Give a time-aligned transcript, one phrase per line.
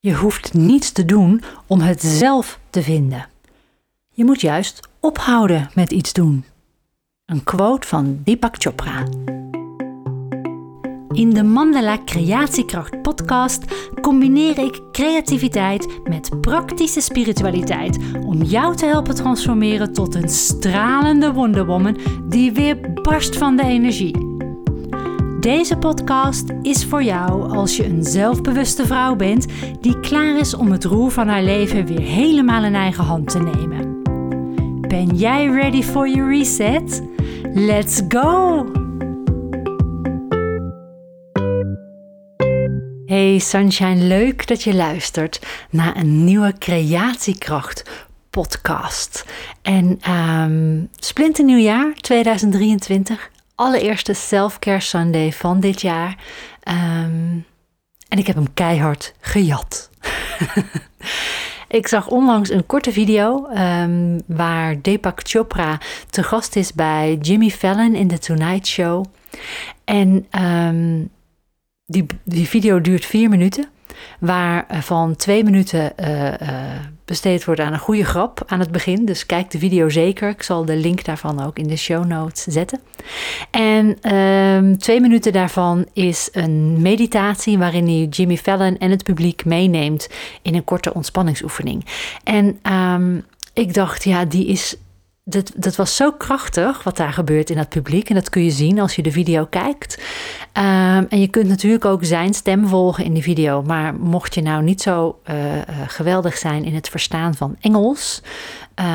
[0.00, 3.28] Je hoeft niets te doen om het zelf te vinden.
[4.10, 6.44] Je moet juist ophouden met iets doen.
[7.24, 9.06] Een quote van Deepak Chopra.
[11.12, 13.64] In de Mandala Creatiekracht podcast
[14.00, 21.98] combineer ik creativiteit met praktische spiritualiteit om jou te helpen transformeren tot een stralende wonderwoman
[22.28, 24.27] die weer barst van de energie.
[25.40, 29.46] Deze podcast is voor jou als je een zelfbewuste vrouw bent
[29.80, 33.38] die klaar is om het roer van haar leven weer helemaal in eigen hand te
[33.38, 34.02] nemen.
[34.88, 37.02] Ben jij ready for your reset?
[37.54, 38.64] Let's go!
[43.06, 49.24] Hey Sunshine, leuk dat je luistert naar een nieuwe Creatiekracht podcast.
[49.62, 56.16] En um, splinternieuw jaar 2023 allereerste Self-Care Sunday van dit jaar.
[56.64, 57.44] Um,
[58.08, 59.90] en ik heb hem keihard gejat.
[61.78, 65.78] ik zag onlangs een korte video um, waar Deepak Chopra
[66.10, 69.04] te gast is bij Jimmy Fallon in The Tonight Show.
[69.84, 71.10] En um,
[71.86, 73.68] die, die video duurt vier minuten
[74.20, 76.38] waarvan twee minuten uh, uh,
[77.08, 79.04] besteed wordt aan een goede grap aan het begin.
[79.04, 80.28] Dus kijk de video zeker.
[80.28, 82.80] Ik zal de link daarvan ook in de show notes zetten.
[83.50, 89.44] En um, twee minuten daarvan is een meditatie waarin hij Jimmy Fallon en het publiek
[89.44, 90.08] meeneemt
[90.42, 91.86] in een korte ontspanningsoefening.
[92.24, 94.76] En um, ik dacht, ja, die is
[95.28, 98.08] dat, dat was zo krachtig wat daar gebeurt in dat publiek.
[98.08, 99.98] En dat kun je zien als je de video kijkt.
[100.52, 103.62] Um, en je kunt natuurlijk ook zijn stem volgen in die video.
[103.62, 108.22] Maar mocht je nou niet zo uh, uh, geweldig zijn in het verstaan van Engels.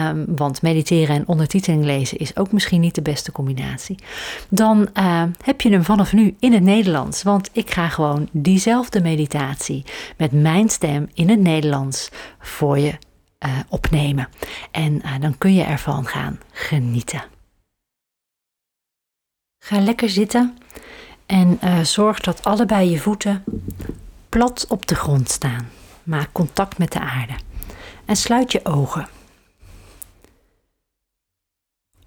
[0.09, 3.95] Um, want mediteren en ondertiteling lezen is ook misschien niet de beste combinatie.
[4.49, 7.23] Dan uh, heb je hem vanaf nu in het Nederlands.
[7.23, 9.83] Want ik ga gewoon diezelfde meditatie
[10.17, 12.93] met mijn stem in het Nederlands voor je
[13.45, 14.29] uh, opnemen.
[14.71, 17.23] En uh, dan kun je ervan gaan genieten.
[19.59, 20.57] Ga lekker zitten
[21.25, 23.43] en uh, zorg dat allebei je voeten
[24.29, 25.69] plat op de grond staan.
[26.03, 27.35] Maak contact met de aarde
[28.05, 29.07] en sluit je ogen.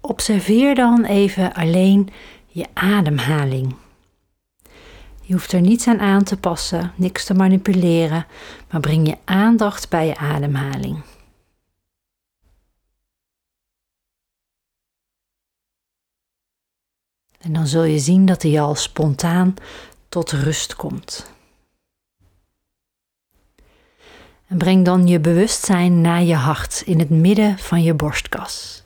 [0.01, 2.09] Observeer dan even alleen
[2.47, 3.75] je ademhaling.
[5.21, 8.25] Je hoeft er niets aan aan te passen, niks te manipuleren,
[8.71, 11.03] maar breng je aandacht bij je ademhaling.
[17.47, 19.53] En dan zul je zien dat hij al spontaan
[20.09, 21.31] tot rust komt.
[24.47, 28.83] En breng dan je bewustzijn naar je hart in het midden van je borstkas.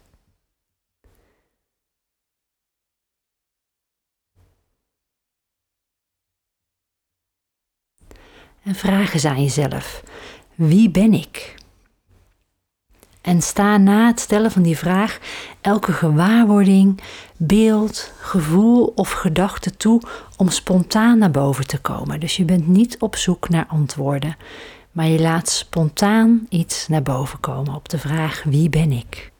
[8.63, 10.03] En vraag eens aan jezelf:
[10.55, 11.60] wie ben ik?
[13.21, 15.19] En sta na het stellen van die vraag
[15.61, 17.01] elke gewaarwording,
[17.37, 20.01] beeld, gevoel of gedachte toe
[20.37, 22.19] om spontaan naar boven te komen.
[22.19, 24.37] Dus je bent niet op zoek naar antwoorden,
[24.91, 29.31] maar je laat spontaan iets naar boven komen op de vraag: wie ben ik?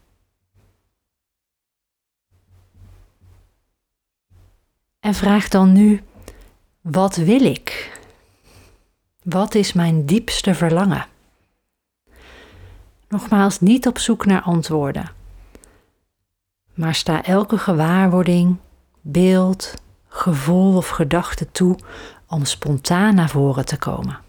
[5.00, 6.04] En vraag dan nu:
[6.82, 8.00] wat wil ik?
[9.24, 11.06] Wat is mijn diepste verlangen?
[13.12, 15.12] Nogmaals, niet op zoek naar antwoorden.
[16.74, 18.58] Maar sta elke gewaarwording,
[19.02, 19.74] beeld,
[20.08, 21.78] gevoel of gedachte toe
[22.28, 24.20] om spontaan naar voren te komen.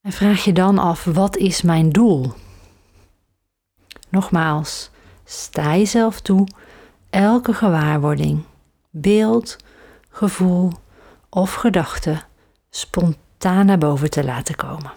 [0.00, 2.32] En vraag je dan af: wat is mijn doel?
[4.08, 4.90] Nogmaals,
[5.24, 6.46] sta jezelf toe
[7.10, 8.42] elke gewaarwording,
[8.90, 9.56] beeld,
[10.10, 10.72] gevoel
[11.34, 12.22] of gedachte
[12.70, 14.92] spontaan naar boven te laten komen.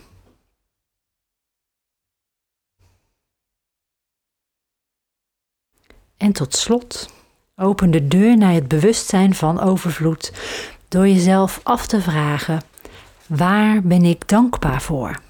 [6.18, 7.13] En tot slot,
[7.56, 10.33] open de deur naar het bewustzijn van overvloed
[10.88, 12.62] door jezelf af te vragen:
[13.27, 15.21] waar ben ik dankbaar voor?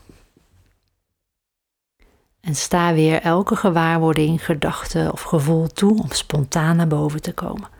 [2.42, 7.75] En sta weer elke gewaarwording, gedachte of gevoel toe om spontaan naar boven te komen.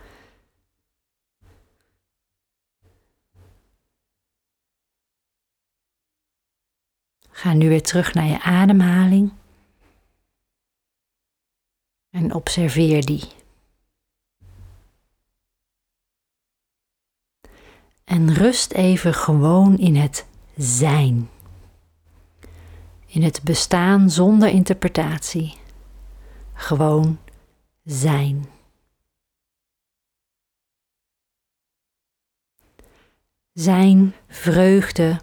[7.46, 9.32] Ga nu weer terug naar je ademhaling.
[12.10, 13.24] En observeer die.
[18.04, 20.26] En rust even gewoon in het
[20.58, 21.30] zijn.
[23.06, 25.58] In het bestaan zonder interpretatie.
[26.54, 27.20] Gewoon
[27.84, 28.46] zijn.
[33.54, 35.20] zijn, vreugde.